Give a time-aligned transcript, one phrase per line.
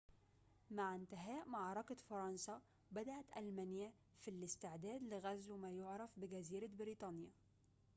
[0.71, 2.61] مع انتهاء معركة فرنسا
[2.91, 7.29] بدأت ألمانيا في الاستعداد لغزو ما يُعرف بجزيرة بريطانيا